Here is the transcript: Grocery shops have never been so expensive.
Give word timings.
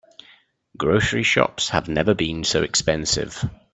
Grocery 0.77 1.21
shops 1.21 1.69
have 1.69 1.87
never 1.87 2.15
been 2.15 2.43
so 2.43 2.63
expensive. 2.63 3.47